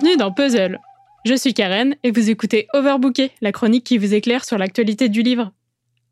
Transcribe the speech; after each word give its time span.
Bienvenue 0.00 0.16
dans 0.16 0.32
Puzzle. 0.32 0.80
Je 1.26 1.34
suis 1.34 1.52
Karen 1.52 1.94
et 2.02 2.10
vous 2.10 2.30
écoutez 2.30 2.68
Overbooké, 2.72 3.32
la 3.42 3.52
chronique 3.52 3.84
qui 3.84 3.98
vous 3.98 4.14
éclaire 4.14 4.46
sur 4.46 4.56
l'actualité 4.56 5.10
du 5.10 5.20
livre. 5.20 5.52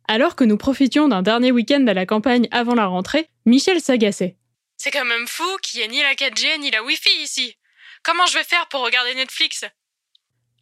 Alors 0.07 0.37
que 0.37 0.45
nous 0.45 0.59
profitions 0.59 1.09
d'un 1.09 1.23
dernier 1.23 1.53
week-end 1.53 1.87
à 1.87 1.95
la 1.95 2.05
campagne 2.05 2.49
avant 2.51 2.75
la 2.75 2.85
rentrée, 2.85 3.31
Michel 3.47 3.81
s'agaçait. 3.81 4.37
C'est 4.77 4.91
quand 4.91 5.07
même 5.07 5.27
fou 5.27 5.45
qu'il 5.63 5.81
n'y 5.81 5.87
ait 5.87 5.89
ni 5.89 6.03
la 6.03 6.13
4G 6.13 6.61
ni 6.61 6.71
la 6.71 6.85
Wi-Fi 6.85 7.23
ici. 7.23 7.57
Comment 8.03 8.27
je 8.27 8.35
vais 8.35 8.45
faire 8.45 8.69
pour 8.69 8.85
regarder 8.85 9.15
Netflix? 9.15 9.65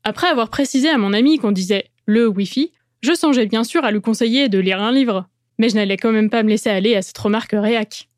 Après 0.04 0.28
avoir 0.28 0.48
précisé 0.48 0.88
à 0.88 0.96
mon 0.96 1.12
ami 1.12 1.38
qu'on 1.38 1.50
disait 1.50 1.90
le 2.04 2.28
Wi-Fi, 2.28 2.70
je 3.02 3.12
songeais 3.12 3.46
bien 3.46 3.64
sûr 3.64 3.84
à 3.84 3.90
lui 3.90 4.00
conseiller 4.00 4.48
de 4.48 4.60
lire 4.60 4.80
un 4.80 4.92
livre, 4.92 5.26
mais 5.58 5.68
je 5.68 5.74
n'allais 5.74 5.96
quand 5.96 6.12
même 6.12 6.30
pas 6.30 6.44
me 6.44 6.50
laisser 6.50 6.70
aller 6.70 6.94
à 6.94 7.02
cette 7.02 7.18
remarque 7.18 7.54
réac. 7.54 8.08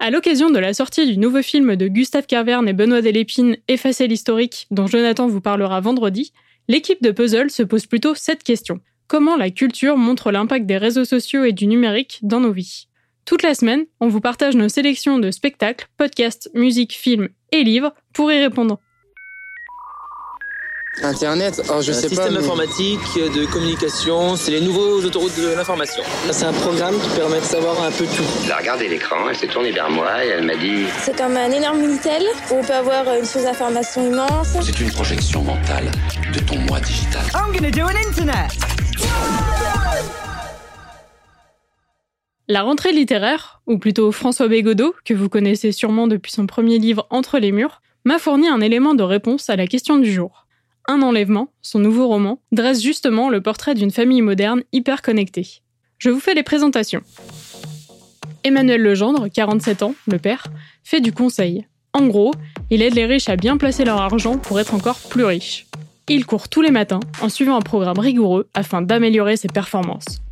À 0.00 0.10
l'occasion 0.10 0.48
de 0.48 0.60
la 0.60 0.74
sortie 0.74 1.06
du 1.06 1.18
nouveau 1.18 1.42
film 1.42 1.74
de 1.74 1.88
Gustave 1.88 2.26
Carverne 2.26 2.68
et 2.68 2.72
Benoît 2.72 3.02
Delépine, 3.02 3.56
Effacer 3.66 4.06
l'historique, 4.06 4.68
dont 4.70 4.86
Jonathan 4.86 5.26
vous 5.26 5.40
parlera 5.40 5.80
vendredi, 5.80 6.32
l'équipe 6.68 7.02
de 7.02 7.10
Puzzle 7.10 7.50
se 7.50 7.64
pose 7.64 7.86
plutôt 7.86 8.14
cette 8.14 8.44
question. 8.44 8.78
Comment 9.08 9.36
la 9.36 9.50
culture 9.50 9.96
montre 9.96 10.30
l'impact 10.30 10.66
des 10.66 10.76
réseaux 10.76 11.04
sociaux 11.04 11.42
et 11.42 11.52
du 11.52 11.66
numérique 11.66 12.20
dans 12.22 12.38
nos 12.38 12.52
vies? 12.52 12.86
Toute 13.24 13.42
la 13.42 13.54
semaine, 13.54 13.86
on 13.98 14.06
vous 14.06 14.20
partage 14.20 14.54
nos 14.54 14.68
sélections 14.68 15.18
de 15.18 15.32
spectacles, 15.32 15.88
podcasts, 15.96 16.48
musique, 16.54 16.92
films 16.92 17.30
et 17.50 17.64
livres 17.64 17.92
pour 18.12 18.30
y 18.30 18.38
répondre. 18.38 18.78
Internet, 21.02 21.60
alors 21.68 21.80
je 21.80 21.92
un 21.92 21.94
sais 21.94 22.08
système 22.08 22.26
pas. 22.26 22.30
mais- 22.32 22.38
informatique 22.38 23.00
de 23.16 23.46
communication, 23.46 24.34
c'est 24.36 24.50
les 24.50 24.60
nouveaux 24.60 25.00
autoroutes 25.04 25.36
de 25.38 25.54
l'information. 25.54 26.02
C'est 26.30 26.44
un 26.44 26.52
programme 26.52 26.98
qui 27.00 27.08
permet 27.16 27.38
de 27.38 27.44
savoir 27.44 27.80
un 27.82 27.90
peu 27.90 28.04
tout. 28.04 28.24
Elle 28.44 28.52
a 28.52 28.56
regardé 28.56 28.88
l'écran, 28.88 29.28
elle 29.30 29.36
s'est 29.36 29.46
tournée 29.46 29.70
vers 29.70 29.88
moi 29.90 30.24
et 30.24 30.28
elle 30.28 30.44
m'a 30.44 30.56
dit 30.56 30.86
C'est 31.00 31.16
comme 31.16 31.36
un 31.36 31.50
énorme 31.50 31.78
Minitel 31.80 32.22
où 32.50 32.54
on 32.54 32.62
peut 32.64 32.72
avoir 32.74 33.14
une 33.14 33.24
source 33.24 33.44
d'information 33.44 34.06
immense. 34.10 34.48
C'est 34.60 34.80
une 34.80 34.90
projection 34.90 35.42
mentale 35.42 35.90
de 36.34 36.40
ton 36.40 36.58
moi 36.68 36.80
digital. 36.80 37.22
I'm 37.34 37.52
gonna 37.54 37.70
do 37.70 37.82
an 37.82 38.08
internet. 38.08 38.50
La 42.48 42.62
rentrée 42.62 42.92
littéraire, 42.92 43.60
ou 43.66 43.78
plutôt 43.78 44.10
François 44.10 44.48
Bégodeau, 44.48 44.94
que 45.04 45.12
vous 45.14 45.28
connaissez 45.28 45.70
sûrement 45.70 46.06
depuis 46.06 46.32
son 46.32 46.46
premier 46.46 46.78
livre 46.78 47.06
Entre 47.10 47.38
les 47.38 47.52
murs, 47.52 47.82
m'a 48.04 48.18
fourni 48.18 48.48
un 48.48 48.60
élément 48.60 48.94
de 48.94 49.02
réponse 49.02 49.50
à 49.50 49.56
la 49.56 49.66
question 49.66 49.98
du 49.98 50.10
jour. 50.12 50.46
Un 50.90 51.02
enlèvement, 51.02 51.50
son 51.60 51.80
nouveau 51.80 52.08
roman, 52.08 52.40
dresse 52.50 52.82
justement 52.82 53.28
le 53.28 53.42
portrait 53.42 53.74
d'une 53.74 53.90
famille 53.90 54.22
moderne 54.22 54.62
hyper 54.72 55.02
connectée. 55.02 55.60
Je 55.98 56.08
vous 56.08 56.18
fais 56.18 56.32
les 56.32 56.42
présentations. 56.42 57.02
Emmanuel 58.42 58.80
Legendre, 58.80 59.28
47 59.28 59.82
ans, 59.82 59.94
le 60.06 60.18
père, 60.18 60.46
fait 60.84 61.02
du 61.02 61.12
conseil. 61.12 61.66
En 61.92 62.06
gros, 62.06 62.32
il 62.70 62.80
aide 62.80 62.94
les 62.94 63.04
riches 63.04 63.28
à 63.28 63.36
bien 63.36 63.58
placer 63.58 63.84
leur 63.84 64.00
argent 64.00 64.38
pour 64.38 64.58
être 64.60 64.72
encore 64.72 64.98
plus 65.10 65.24
riches. 65.24 65.66
Il 66.08 66.24
court 66.24 66.48
tous 66.48 66.62
les 66.62 66.70
matins 66.70 67.00
en 67.20 67.28
suivant 67.28 67.56
un 67.56 67.60
programme 67.60 67.98
rigoureux 67.98 68.48
afin 68.54 68.80
d'améliorer 68.80 69.36
ses 69.36 69.48
performances. 69.48 70.22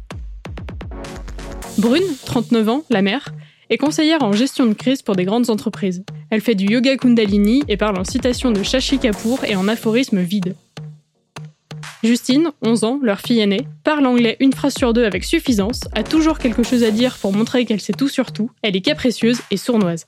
Brune, 1.77 2.03
39 2.25 2.69
ans, 2.71 2.83
la 2.89 3.03
mère, 3.03 3.29
est 3.69 3.77
conseillère 3.77 4.23
en 4.23 4.33
gestion 4.33 4.65
de 4.65 4.73
crise 4.73 5.03
pour 5.03 5.17
des 5.17 5.27
grandes 5.27 5.51
entreprises. 5.51 6.03
Elle 6.31 6.41
fait 6.41 6.55
du 6.55 6.67
yoga 6.67 6.97
kundalini 6.97 7.63
et 7.69 7.77
parle 7.77 7.99
en 7.99 8.05
citation 8.05 8.51
de 8.51 8.63
Shashi 8.63 8.99
Kapoor 8.99 9.45
et 9.45 9.55
en 9.55 9.69
aphorisme 9.69 10.21
vide. 10.21 10.57
Justine, 12.03 12.51
11 12.63 12.85
ans, 12.85 13.01
leur 13.03 13.21
fille 13.21 13.41
aînée, 13.41 13.67
parle 13.85 14.07
anglais 14.07 14.37
une 14.41 14.53
phrase 14.53 14.75
sur 14.75 14.93
deux 14.93 15.05
avec 15.05 15.25
suffisance, 15.25 15.83
a 15.93 16.03
toujours 16.03 16.39
quelque 16.39 16.63
chose 16.63 16.85
à 16.85 16.91
dire 16.91 17.17
pour 17.19 17.33
montrer 17.33 17.65
qu'elle 17.65 17.81
sait 17.81 17.93
tout 17.93 18.09
sur 18.09 18.33
tout, 18.33 18.51
elle 18.63 18.77
est 18.77 18.81
capricieuse 18.81 19.41
et 19.51 19.57
sournoise. 19.57 20.07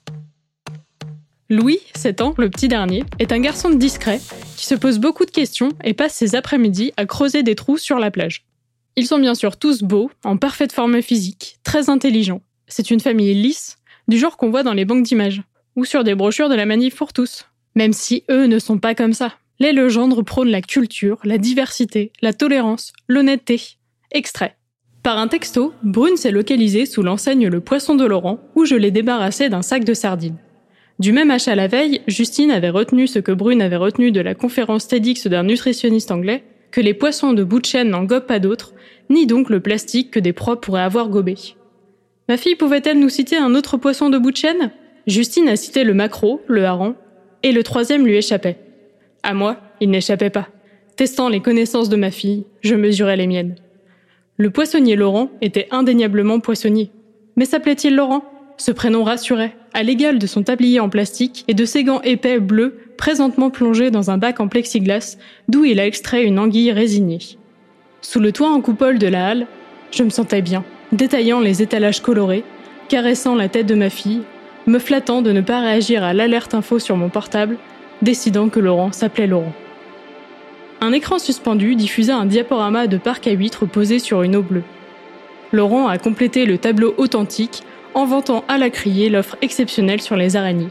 Louis, 1.50 1.78
7 1.94 2.20
ans, 2.20 2.34
le 2.36 2.50
petit 2.50 2.68
dernier, 2.68 3.04
est 3.18 3.32
un 3.32 3.40
garçon 3.40 3.70
discret 3.70 4.20
qui 4.56 4.66
se 4.66 4.74
pose 4.74 4.98
beaucoup 4.98 5.24
de 5.24 5.30
questions 5.30 5.70
et 5.82 5.94
passe 5.94 6.14
ses 6.14 6.34
après-midi 6.34 6.92
à 6.96 7.06
creuser 7.06 7.42
des 7.42 7.54
trous 7.54 7.78
sur 7.78 7.98
la 7.98 8.10
plage. 8.10 8.44
Ils 8.96 9.06
sont 9.06 9.18
bien 9.18 9.34
sûr 9.34 9.56
tous 9.56 9.82
beaux, 9.82 10.10
en 10.24 10.36
parfaite 10.36 10.72
forme 10.72 11.00
physique, 11.00 11.58
très 11.62 11.88
intelligents. 11.88 12.42
C'est 12.66 12.90
une 12.90 13.00
famille 13.00 13.32
lisse, 13.32 13.78
du 14.08 14.18
genre 14.18 14.36
qu'on 14.36 14.50
voit 14.50 14.62
dans 14.62 14.74
les 14.74 14.84
banques 14.84 15.04
d'images, 15.04 15.42
ou 15.78 15.84
sur 15.84 16.02
des 16.02 16.16
brochures 16.16 16.48
de 16.48 16.56
la 16.56 16.66
manif 16.66 16.96
pour 16.96 17.12
tous. 17.12 17.46
Même 17.76 17.92
si 17.92 18.24
eux 18.28 18.46
ne 18.46 18.58
sont 18.58 18.78
pas 18.78 18.96
comme 18.96 19.12
ça. 19.12 19.34
Les 19.60 19.72
Legendre 19.72 20.24
prônent 20.24 20.50
la 20.50 20.60
culture, 20.60 21.20
la 21.22 21.38
diversité, 21.38 22.10
la 22.20 22.32
tolérance, 22.32 22.92
l'honnêteté. 23.06 23.60
Extrait. 24.10 24.56
Par 25.04 25.18
un 25.18 25.28
texto, 25.28 25.72
Brune 25.84 26.16
s'est 26.16 26.32
localisée 26.32 26.84
sous 26.84 27.04
l'enseigne 27.04 27.46
Le 27.46 27.60
Poisson 27.60 27.94
de 27.94 28.04
Laurent, 28.04 28.40
où 28.56 28.64
je 28.64 28.74
l'ai 28.74 28.90
débarrassé 28.90 29.48
d'un 29.50 29.62
sac 29.62 29.84
de 29.84 29.94
sardines. 29.94 30.38
Du 30.98 31.12
même 31.12 31.30
achat 31.30 31.54
la 31.54 31.68
veille, 31.68 32.00
Justine 32.08 32.50
avait 32.50 32.70
retenu 32.70 33.06
ce 33.06 33.20
que 33.20 33.30
Brune 33.30 33.62
avait 33.62 33.76
retenu 33.76 34.10
de 34.10 34.20
la 34.20 34.34
conférence 34.34 34.88
TEDx 34.88 35.28
d'un 35.28 35.44
nutritionniste 35.44 36.10
anglais, 36.10 36.42
que 36.72 36.80
les 36.80 36.92
poissons 36.92 37.34
de 37.34 37.44
bout 37.44 37.60
de 37.60 37.66
chaîne 37.66 37.90
n'en 37.90 38.02
gobent 38.02 38.26
pas 38.26 38.40
d'autres, 38.40 38.74
ni 39.10 39.28
donc 39.28 39.48
le 39.48 39.60
plastique 39.60 40.10
que 40.10 40.18
des 40.18 40.32
proies 40.32 40.60
pourraient 40.60 40.82
avoir 40.82 41.08
gobé. 41.08 41.36
Ma 42.28 42.36
fille 42.36 42.56
pouvait-elle 42.56 42.98
nous 42.98 43.08
citer 43.08 43.36
un 43.36 43.54
autre 43.54 43.76
poisson 43.76 44.10
de 44.10 44.18
bout 44.18 44.32
de 44.32 44.36
chaîne? 44.36 44.72
Justine 45.08 45.48
a 45.48 45.56
cité 45.56 45.84
le 45.84 45.94
maquereau, 45.94 46.42
le 46.48 46.66
hareng, 46.66 46.94
et 47.42 47.52
le 47.52 47.62
troisième 47.62 48.06
lui 48.06 48.16
échappait. 48.16 48.58
À 49.22 49.32
moi, 49.32 49.56
il 49.80 49.88
n'échappait 49.88 50.28
pas. 50.28 50.48
Testant 50.96 51.30
les 51.30 51.40
connaissances 51.40 51.88
de 51.88 51.96
ma 51.96 52.10
fille, 52.10 52.44
je 52.60 52.74
mesurais 52.74 53.16
les 53.16 53.26
miennes. 53.26 53.54
Le 54.36 54.50
poissonnier 54.50 54.96
Laurent 54.96 55.30
était 55.40 55.66
indéniablement 55.70 56.40
poissonnier. 56.40 56.90
Mais 57.36 57.46
s'appelait-il 57.46 57.96
Laurent? 57.96 58.22
Ce 58.58 58.70
prénom 58.70 59.02
rassurait, 59.02 59.56
à 59.72 59.82
l'égal 59.82 60.18
de 60.18 60.26
son 60.26 60.42
tablier 60.42 60.78
en 60.78 60.90
plastique 60.90 61.44
et 61.48 61.54
de 61.54 61.64
ses 61.64 61.84
gants 61.84 62.02
épais 62.02 62.38
bleus 62.38 62.76
présentement 62.98 63.48
plongés 63.48 63.90
dans 63.90 64.10
un 64.10 64.18
bac 64.18 64.40
en 64.40 64.48
plexiglas 64.48 65.16
d'où 65.48 65.64
il 65.64 65.80
a 65.80 65.86
extrait 65.86 66.24
une 66.24 66.38
anguille 66.38 66.72
résignée. 66.72 67.20
Sous 68.02 68.20
le 68.20 68.32
toit 68.32 68.50
en 68.50 68.60
coupole 68.60 68.98
de 68.98 69.06
la 69.06 69.28
halle, 69.28 69.46
je 69.90 70.02
me 70.02 70.10
sentais 70.10 70.42
bien, 70.42 70.64
détaillant 70.92 71.40
les 71.40 71.62
étalages 71.62 72.02
colorés, 72.02 72.44
caressant 72.88 73.36
la 73.36 73.48
tête 73.48 73.66
de 73.66 73.74
ma 73.74 73.88
fille, 73.88 74.22
me 74.68 74.78
flattant 74.78 75.22
de 75.22 75.32
ne 75.32 75.40
pas 75.40 75.60
réagir 75.60 76.04
à 76.04 76.12
l'alerte 76.12 76.54
info 76.54 76.78
sur 76.78 76.96
mon 76.96 77.08
portable, 77.08 77.56
décidant 78.02 78.48
que 78.48 78.60
Laurent 78.60 78.92
s'appelait 78.92 79.26
Laurent. 79.26 79.52
Un 80.80 80.92
écran 80.92 81.18
suspendu 81.18 81.74
diffusa 81.74 82.16
un 82.16 82.26
diaporama 82.26 82.86
de 82.86 82.98
parc 82.98 83.26
à 83.26 83.32
huîtres 83.32 83.66
posé 83.66 83.98
sur 83.98 84.22
une 84.22 84.36
eau 84.36 84.42
bleue. 84.42 84.62
Laurent 85.52 85.88
a 85.88 85.98
complété 85.98 86.46
le 86.46 86.58
tableau 86.58 86.94
authentique 86.98 87.62
en 87.94 88.04
vantant 88.04 88.44
à 88.48 88.58
la 88.58 88.70
criée 88.70 89.08
l'offre 89.08 89.36
exceptionnelle 89.42 90.00
sur 90.00 90.16
les 90.16 90.36
araignées. 90.36 90.68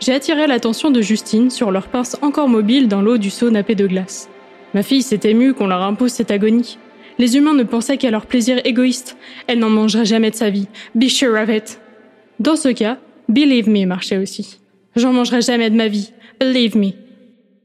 J'ai 0.00 0.12
attiré 0.12 0.46
l'attention 0.46 0.90
de 0.90 1.00
Justine 1.00 1.50
sur 1.50 1.70
leurs 1.70 1.88
pinces 1.88 2.18
encore 2.20 2.48
mobiles 2.48 2.88
dans 2.88 3.00
l'eau 3.00 3.16
du 3.16 3.30
seau 3.30 3.50
nappé 3.50 3.74
de 3.74 3.86
glace. 3.86 4.28
Ma 4.74 4.82
fille 4.82 5.02
s'est 5.02 5.20
émue 5.22 5.54
qu'on 5.54 5.68
leur 5.68 5.82
impose 5.82 6.12
cette 6.12 6.32
agonie. 6.32 6.78
Les 7.18 7.36
humains 7.36 7.54
ne 7.54 7.62
pensaient 7.62 7.96
qu'à 7.96 8.10
leur 8.10 8.26
plaisir 8.26 8.60
égoïste. 8.64 9.16
Elle 9.46 9.60
n'en 9.60 9.70
mangerait 9.70 10.04
jamais 10.04 10.32
de 10.32 10.36
sa 10.36 10.50
vie. 10.50 10.66
Be 10.96 11.08
sure 11.08 11.40
of 11.40 11.48
it. 11.48 11.80
Dans 12.40 12.56
ce 12.56 12.68
cas, 12.68 12.98
believe 13.28 13.68
me 13.68 13.86
marchait 13.86 14.18
aussi. 14.18 14.58
J'en 14.96 15.12
mangerai 15.12 15.42
jamais 15.42 15.70
de 15.70 15.76
ma 15.76 15.88
vie. 15.88 16.12
Believe 16.40 16.76
me. 16.76 16.90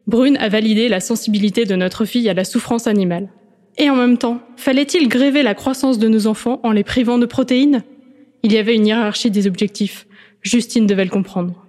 Brune 0.08 0.38
a 0.38 0.50
validé 0.50 0.90
la 0.90 1.00
sensibilité 1.00 1.66
de 1.66 1.76
notre 1.76 2.06
fille 2.06 2.30
à 2.30 2.34
la 2.34 2.44
souffrance 2.44 2.88
animale. 2.88 3.30
Et 3.78 3.90
en 3.90 3.96
même 3.96 4.18
temps, 4.18 4.42
fallait-il 4.58 5.08
gréver 5.08 5.44
la 5.44 5.54
croissance 5.54 6.00
de 6.00 6.08
nos 6.08 6.28
enfants 6.28 6.60
en 6.64 6.72
les 6.72 6.84
privant 6.84 7.18
de 7.18 7.26
protéines? 7.26 7.84
Il 8.44 8.52
y 8.52 8.58
avait 8.58 8.76
une 8.76 8.88
hiérarchie 8.88 9.32
des 9.32 9.48
objectifs. 9.48 10.08
Justine 10.42 10.88
devait 10.88 11.06
le 11.06 11.12
comprendre. 11.12 11.66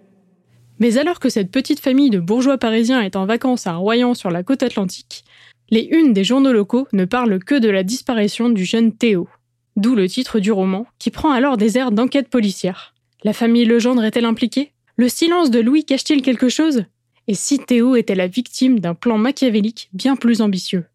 Mais 0.78 0.96
alors 0.96 1.20
que 1.20 1.28
cette 1.28 1.50
petite 1.50 1.80
famille 1.80 2.10
de 2.10 2.20
bourgeois 2.20 2.58
parisiens 2.58 3.02
est 3.02 3.16
en 3.16 3.26
vacances 3.26 3.66
à 3.66 3.74
Royan 3.74 4.14
sur 4.14 4.30
la 4.30 4.42
côte 4.42 4.62
atlantique, 4.62 5.24
les 5.70 5.88
unes 5.92 6.12
des 6.12 6.24
journaux 6.24 6.52
locaux 6.52 6.88
ne 6.92 7.04
parlent 7.04 7.38
que 7.38 7.54
de 7.54 7.68
la 7.68 7.84
disparition 7.84 8.50
du 8.50 8.64
jeune 8.64 8.92
Théo. 8.92 9.28
D'où 9.76 9.94
le 9.94 10.08
titre 10.08 10.40
du 10.40 10.50
roman, 10.50 10.86
qui 10.98 11.10
prend 11.10 11.30
alors 11.30 11.56
des 11.56 11.78
airs 11.78 11.92
d'enquête 11.92 12.28
policière. 12.28 12.89
La 13.22 13.34
famille 13.34 13.66
Legendre 13.66 14.02
est-elle 14.04 14.24
impliquée? 14.24 14.72
Le 14.96 15.10
silence 15.10 15.50
de 15.50 15.60
Louis 15.60 15.84
cache-t-il 15.84 16.22
quelque 16.22 16.48
chose? 16.48 16.84
Et 17.28 17.34
si 17.34 17.58
Théo 17.58 17.94
était 17.96 18.14
la 18.14 18.26
victime 18.26 18.80
d'un 18.80 18.94
plan 18.94 19.18
machiavélique 19.18 19.90
bien 19.92 20.16
plus 20.16 20.40
ambitieux? 20.40 20.86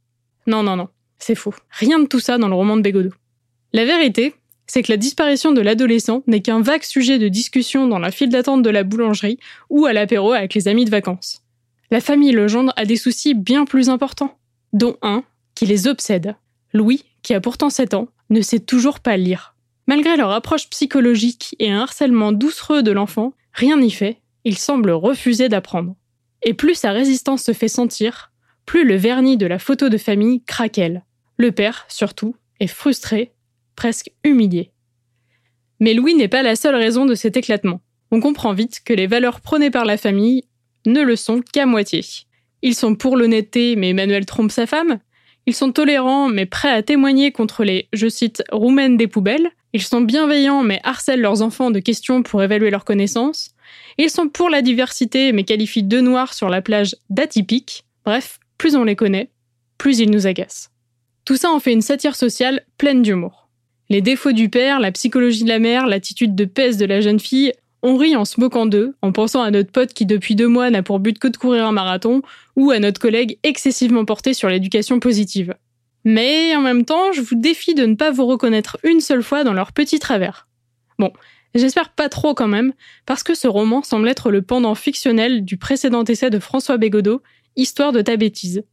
Non, 0.47 0.63
non, 0.63 0.75
non, 0.75 0.89
c'est 1.19 1.35
faux. 1.35 1.53
Rien 1.69 1.99
de 1.99 2.07
tout 2.07 2.19
ça 2.19 2.39
dans 2.39 2.47
le 2.47 2.55
roman 2.55 2.77
de 2.77 2.81
Bégodeau. 2.81 3.13
La 3.73 3.85
vérité, 3.85 4.33
c'est 4.65 4.81
que 4.81 4.91
la 4.91 4.97
disparition 4.97 5.51
de 5.51 5.61
l'adolescent 5.61 6.23
n'est 6.25 6.41
qu'un 6.41 6.61
vague 6.61 6.83
sujet 6.83 7.19
de 7.19 7.27
discussion 7.27 7.87
dans 7.87 7.99
la 7.99 8.09
file 8.09 8.29
d'attente 8.29 8.63
de 8.63 8.69
la 8.71 8.83
boulangerie 8.83 9.37
ou 9.69 9.85
à 9.85 9.93
l'apéro 9.93 10.33
avec 10.33 10.55
les 10.55 10.67
amis 10.67 10.85
de 10.85 10.89
vacances. 10.89 11.43
La 11.91 12.01
famille 12.01 12.31
Legendre 12.31 12.73
a 12.75 12.85
des 12.85 12.95
soucis 12.95 13.35
bien 13.35 13.65
plus 13.65 13.89
importants, 13.89 14.35
dont 14.73 14.97
un 15.03 15.23
qui 15.53 15.67
les 15.67 15.87
obsède. 15.87 16.35
Louis, 16.73 17.03
qui 17.21 17.35
a 17.35 17.41
pourtant 17.41 17.69
7 17.69 17.93
ans, 17.93 18.07
ne 18.31 18.41
sait 18.41 18.59
toujours 18.59 18.99
pas 18.99 19.15
lire. 19.15 19.54
Malgré 19.87 20.17
leur 20.17 20.31
approche 20.31 20.69
psychologique 20.69 21.55
et 21.59 21.71
un 21.71 21.79
harcèlement 21.79 22.31
doucereux 22.31 22.83
de 22.83 22.91
l'enfant, 22.91 23.33
rien 23.53 23.77
n'y 23.77 23.91
fait, 23.91 24.21
il 24.43 24.57
semble 24.57 24.91
refuser 24.91 25.49
d'apprendre. 25.49 25.95
Et 26.43 26.53
plus 26.53 26.75
sa 26.75 26.91
résistance 26.91 27.43
se 27.43 27.53
fait 27.53 27.67
sentir, 27.67 28.31
plus 28.65 28.85
le 28.85 28.95
vernis 28.95 29.37
de 29.37 29.45
la 29.45 29.59
photo 29.59 29.89
de 29.89 29.97
famille 29.97 30.43
craquelle. 30.43 31.03
Le 31.37 31.51
père, 31.51 31.85
surtout, 31.87 32.35
est 32.59 32.67
frustré, 32.67 33.33
presque 33.75 34.11
humilié. 34.23 34.71
Mais 35.79 35.93
Louis 35.93 36.15
n'est 36.15 36.27
pas 36.27 36.43
la 36.43 36.55
seule 36.55 36.75
raison 36.75 37.05
de 37.05 37.15
cet 37.15 37.37
éclatement. 37.37 37.81
On 38.11 38.19
comprend 38.19 38.53
vite 38.53 38.81
que 38.83 38.93
les 38.93 39.07
valeurs 39.07 39.41
prônées 39.41 39.71
par 39.71 39.85
la 39.85 39.97
famille 39.97 40.43
ne 40.85 41.01
le 41.01 41.15
sont 41.15 41.41
qu'à 41.41 41.65
moitié. 41.65 42.01
Ils 42.61 42.75
sont 42.75 42.95
pour 42.95 43.17
l'honnêteté, 43.17 43.75
mais 43.75 43.89
Emmanuel 43.89 44.25
trompe 44.25 44.51
sa 44.51 44.65
femme. 44.65 44.99
Ils 45.45 45.55
sont 45.55 45.71
tolérants, 45.71 46.29
mais 46.29 46.45
prêts 46.45 46.71
à 46.71 46.81
témoigner 46.81 47.31
contre 47.31 47.63
les, 47.63 47.87
je 47.93 48.07
cite, 48.07 48.43
roumaines 48.51 48.97
des 48.97 49.07
poubelles. 49.07 49.49
Ils 49.75 49.83
sont 49.83 49.99
bienveillants, 49.99 50.63
mais 50.63 50.79
harcèlent 50.85 51.19
leurs 51.19 51.41
enfants 51.41 51.69
de 51.69 51.79
questions 51.79 52.23
pour 52.23 52.41
évaluer 52.41 52.69
leurs 52.69 52.85
connaissances. 52.85 53.49
Ils 53.97 54.09
sont 54.09 54.29
pour 54.29 54.49
la 54.49 54.61
diversité, 54.61 55.33
mais 55.33 55.43
qualifient 55.43 55.83
deux 55.83 55.99
noirs 55.99 56.33
sur 56.33 56.47
la 56.47 56.61
plage 56.61 56.95
d'atypiques. 57.09 57.83
Bref, 58.05 58.39
plus 58.57 58.77
on 58.77 58.85
les 58.85 58.95
connaît, 58.95 59.31
plus 59.77 59.99
ils 59.99 60.09
nous 60.09 60.27
agacent. 60.27 60.69
Tout 61.25 61.35
ça 61.35 61.51
en 61.51 61.59
fait 61.59 61.73
une 61.73 61.81
satire 61.81 62.15
sociale 62.15 62.61
pleine 62.77 63.01
d'humour. 63.01 63.49
Les 63.89 63.99
défauts 63.99 64.31
du 64.31 64.47
père, 64.47 64.79
la 64.79 64.93
psychologie 64.93 65.43
de 65.43 65.49
la 65.49 65.59
mère, 65.59 65.87
l'attitude 65.87 66.35
de 66.35 66.45
pèse 66.45 66.77
de 66.77 66.85
la 66.85 67.01
jeune 67.01 67.19
fille, 67.19 67.51
on 67.83 67.97
rit 67.97 68.15
en 68.15 68.23
se 68.23 68.39
moquant 68.39 68.67
d'eux, 68.67 68.95
en 69.01 69.11
pensant 69.11 69.41
à 69.41 69.51
notre 69.51 69.73
pote 69.73 69.91
qui 69.91 70.05
depuis 70.05 70.35
deux 70.35 70.47
mois 70.47 70.69
n'a 70.69 70.83
pour 70.83 71.01
but 71.01 71.19
que 71.19 71.27
de 71.27 71.35
courir 71.35 71.67
un 71.67 71.73
marathon, 71.73 72.21
ou 72.55 72.71
à 72.71 72.79
notre 72.79 73.01
collègue 73.01 73.39
excessivement 73.43 74.05
porté 74.05 74.33
sur 74.33 74.47
l'éducation 74.47 75.01
positive. 75.01 75.53
Mais 76.05 76.55
en 76.55 76.61
même 76.61 76.85
temps, 76.85 77.11
je 77.11 77.21
vous 77.21 77.35
défie 77.35 77.73
de 77.73 77.85
ne 77.85 77.95
pas 77.95 78.11
vous 78.11 78.25
reconnaître 78.25 78.77
une 78.83 79.01
seule 79.01 79.23
fois 79.23 79.43
dans 79.43 79.53
leurs 79.53 79.73
petits 79.73 79.99
travers. 79.99 80.47
Bon, 80.99 81.11
j'espère 81.55 81.89
pas 81.89 82.09
trop 82.09 82.33
quand 82.33 82.47
même, 82.47 82.73
parce 83.05 83.23
que 83.23 83.33
ce 83.33 83.47
roman 83.47 83.83
semble 83.83 84.07
être 84.07 84.31
le 84.31 84.43
pendant 84.43 84.75
fictionnel 84.75 85.43
du 85.43 85.57
précédent 85.57 86.03
essai 86.03 86.29
de 86.29 86.39
François 86.39 86.77
Bégodeau, 86.77 87.21
Histoire 87.57 87.93
de 87.93 88.01
ta 88.01 88.17
bêtise. 88.17 88.63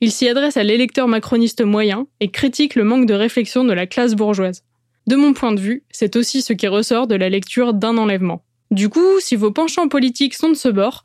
Il 0.00 0.12
s'y 0.12 0.28
adresse 0.28 0.56
à 0.56 0.62
l'électeur 0.62 1.08
macroniste 1.08 1.62
moyen 1.62 2.06
et 2.20 2.30
critique 2.30 2.76
le 2.76 2.84
manque 2.84 3.06
de 3.06 3.14
réflexion 3.14 3.64
de 3.64 3.72
la 3.72 3.86
classe 3.86 4.14
bourgeoise. 4.14 4.62
De 5.08 5.16
mon 5.16 5.32
point 5.32 5.52
de 5.52 5.60
vue, 5.60 5.82
c'est 5.90 6.14
aussi 6.14 6.42
ce 6.42 6.52
qui 6.52 6.68
ressort 6.68 7.08
de 7.08 7.16
la 7.16 7.28
lecture 7.28 7.74
d'un 7.74 7.98
enlèvement. 7.98 8.44
Du 8.70 8.88
coup, 8.88 9.20
si 9.20 9.34
vos 9.34 9.50
penchants 9.50 9.88
politiques 9.88 10.34
sont 10.34 10.48
de 10.48 10.54
ce 10.54 10.68
bord, 10.68 11.02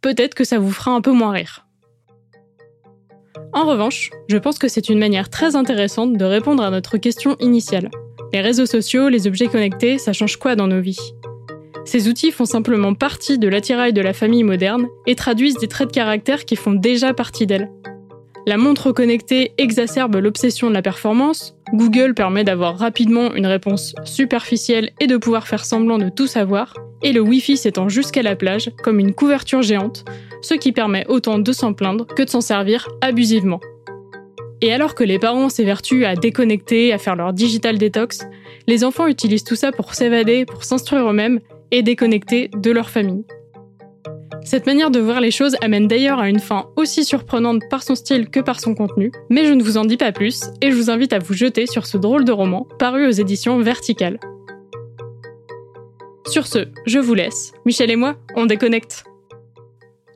peut-être 0.00 0.34
que 0.34 0.44
ça 0.44 0.58
vous 0.58 0.70
fera 0.70 0.92
un 0.92 1.00
peu 1.00 1.12
moins 1.12 1.32
rire. 1.32 1.66
En 3.52 3.66
revanche, 3.66 4.10
je 4.28 4.36
pense 4.36 4.58
que 4.58 4.68
c'est 4.68 4.88
une 4.88 4.98
manière 4.98 5.28
très 5.28 5.56
intéressante 5.56 6.16
de 6.16 6.24
répondre 6.24 6.62
à 6.62 6.70
notre 6.70 6.96
question 6.96 7.36
initiale. 7.40 7.90
Les 8.32 8.40
réseaux 8.40 8.66
sociaux, 8.66 9.08
les 9.08 9.26
objets 9.26 9.48
connectés, 9.48 9.98
ça 9.98 10.12
change 10.12 10.36
quoi 10.36 10.56
dans 10.56 10.66
nos 10.66 10.80
vies? 10.80 11.12
Ces 11.84 12.08
outils 12.08 12.30
font 12.30 12.44
simplement 12.44 12.94
partie 12.94 13.38
de 13.38 13.48
l'attirail 13.48 13.92
de 13.92 14.00
la 14.00 14.12
famille 14.12 14.44
moderne 14.44 14.86
et 15.06 15.16
traduisent 15.16 15.58
des 15.58 15.68
traits 15.68 15.88
de 15.88 15.94
caractère 15.94 16.44
qui 16.44 16.56
font 16.56 16.72
déjà 16.72 17.12
partie 17.12 17.46
d'elle. 17.46 17.70
La 18.46 18.56
montre 18.56 18.92
connectée 18.92 19.52
exacerbe 19.58 20.16
l'obsession 20.16 20.68
de 20.68 20.74
la 20.74 20.82
performance, 20.82 21.54
Google 21.72 22.14
permet 22.14 22.44
d'avoir 22.44 22.76
rapidement 22.76 23.32
une 23.34 23.46
réponse 23.46 23.94
superficielle 24.04 24.90
et 25.00 25.06
de 25.06 25.16
pouvoir 25.16 25.46
faire 25.46 25.64
semblant 25.64 25.98
de 25.98 26.08
tout 26.08 26.26
savoir, 26.26 26.74
et 27.02 27.12
le 27.12 27.20
Wi-Fi 27.20 27.56
s'étend 27.56 27.88
jusqu'à 27.88 28.22
la 28.22 28.36
plage 28.36 28.70
comme 28.82 28.98
une 28.98 29.14
couverture 29.14 29.62
géante, 29.62 30.04
ce 30.42 30.54
qui 30.54 30.72
permet 30.72 31.06
autant 31.08 31.38
de 31.38 31.52
s'en 31.52 31.72
plaindre 31.72 32.06
que 32.06 32.22
de 32.22 32.30
s'en 32.30 32.40
servir 32.40 32.88
abusivement. 33.00 33.60
Et 34.60 34.72
alors 34.72 34.94
que 34.94 35.02
les 35.02 35.18
parents 35.18 35.48
s'évertuent 35.48 36.04
à 36.04 36.14
déconnecter, 36.14 36.92
à 36.92 36.98
faire 36.98 37.16
leur 37.16 37.32
digital 37.32 37.78
detox, 37.78 38.26
les 38.68 38.84
enfants 38.84 39.08
utilisent 39.08 39.44
tout 39.44 39.56
ça 39.56 39.72
pour 39.72 39.94
s'évader, 39.94 40.44
pour 40.44 40.62
s'instruire 40.62 41.08
eux-mêmes 41.08 41.40
et 41.72 41.82
déconnecter 41.82 42.48
de 42.54 42.70
leur 42.70 42.90
famille. 42.90 43.24
Cette 44.44 44.66
manière 44.66 44.90
de 44.90 45.00
voir 45.00 45.20
les 45.20 45.30
choses 45.30 45.56
amène 45.60 45.86
d'ailleurs 45.86 46.18
à 46.18 46.28
une 46.28 46.40
fin 46.40 46.66
aussi 46.76 47.04
surprenante 47.04 47.62
par 47.70 47.82
son 47.82 47.94
style 47.94 48.28
que 48.28 48.40
par 48.40 48.60
son 48.60 48.74
contenu, 48.74 49.12
mais 49.30 49.44
je 49.46 49.52
ne 49.52 49.62
vous 49.62 49.76
en 49.76 49.84
dis 49.84 49.96
pas 49.96 50.12
plus 50.12 50.42
et 50.60 50.70
je 50.70 50.76
vous 50.76 50.90
invite 50.90 51.12
à 51.12 51.18
vous 51.18 51.34
jeter 51.34 51.66
sur 51.66 51.86
ce 51.86 51.96
drôle 51.96 52.24
de 52.24 52.32
roman 52.32 52.66
paru 52.78 53.06
aux 53.06 53.10
éditions 53.10 53.58
Verticales. 53.60 54.18
Sur 56.26 56.46
ce, 56.46 56.66
je 56.86 56.98
vous 56.98 57.14
laisse. 57.14 57.52
Michel 57.66 57.90
et 57.90 57.96
moi, 57.96 58.16
on 58.36 58.46
déconnecte. 58.46 59.04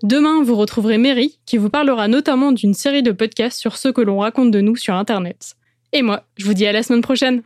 Demain, 0.02 0.42
vous 0.42 0.56
retrouverez 0.56 0.98
Mary 0.98 1.38
qui 1.46 1.56
vous 1.56 1.70
parlera 1.70 2.08
notamment 2.08 2.52
d'une 2.52 2.74
série 2.74 3.02
de 3.02 3.12
podcasts 3.12 3.58
sur 3.58 3.76
ce 3.76 3.88
que 3.88 4.00
l'on 4.00 4.18
raconte 4.18 4.50
de 4.50 4.60
nous 4.60 4.76
sur 4.76 4.94
Internet. 4.94 5.54
Et 5.92 6.02
moi, 6.02 6.24
je 6.36 6.44
vous 6.44 6.54
dis 6.54 6.66
à 6.66 6.72
la 6.72 6.82
semaine 6.82 7.00
prochaine. 7.00 7.42